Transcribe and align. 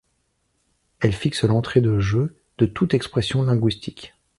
Elle 0.99 1.13
fixe 1.13 1.43
l'entrée 1.43 1.79
de 1.79 1.99
jeu 1.99 2.35
de 2.57 2.65
toute 2.65 2.95
expression 2.95 3.43
linguistique. 3.43 4.15